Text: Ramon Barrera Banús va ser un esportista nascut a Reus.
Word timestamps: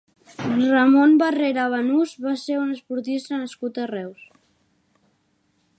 Ramon 0.69 1.11
Barrera 1.23 1.65
Banús 1.73 2.15
va 2.23 2.33
ser 2.45 2.57
un 2.63 2.73
esportista 2.77 3.41
nascut 3.45 3.79
a 3.83 3.87
Reus. 3.95 4.27